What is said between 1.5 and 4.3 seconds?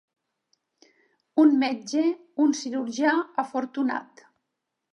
metge, un cirurgià, afortunat.